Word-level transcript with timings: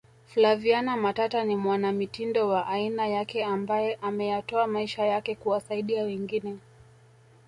Flaviana 0.25 0.97
Matata 0.97 1.43
ni 1.43 1.55
mwanamitindo 1.55 2.47
wa 2.49 2.67
aina 2.67 3.07
yake 3.07 3.43
ambae 3.43 3.97
ameyatoa 4.01 4.67
maisha 4.67 5.05
yake 5.05 5.35
kuwasaidia 5.35 6.03
wengine 6.03 6.57